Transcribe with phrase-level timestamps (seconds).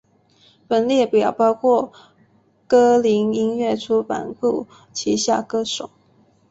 [0.67, 1.91] 本列表包括
[2.65, 5.91] 歌林音乐出版部旗下歌手。